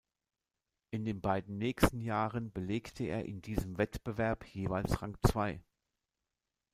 In 0.89 1.05
den 1.05 1.21
beiden 1.21 1.59
nächsten 1.59 2.01
Jahren 2.01 2.51
belegte 2.51 3.03
er 3.03 3.23
in 3.25 3.43
diesem 3.43 3.77
Wettbewerb 3.77 4.45
jeweils 4.45 4.99
Rang 5.03 5.15
zwei. 5.21 5.61